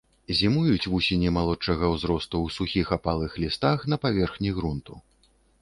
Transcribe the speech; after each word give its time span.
Зімуюць 0.37 0.89
вусені 0.93 1.33
малодшага 1.35 1.91
ўзросту 1.93 2.35
ў 2.45 2.55
сухіх 2.57 2.87
апалых 2.97 3.37
лістах 3.45 3.87
на 3.95 4.03
паверхні 4.07 4.49
грунту. 4.61 5.03